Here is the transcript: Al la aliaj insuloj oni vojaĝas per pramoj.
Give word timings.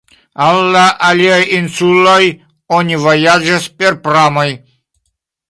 Al 0.43 0.55
la 0.75 0.85
aliaj 1.09 1.37
insuloj 1.57 2.17
oni 2.79 2.99
vojaĝas 3.05 3.69
per 3.83 4.01
pramoj. 4.09 4.49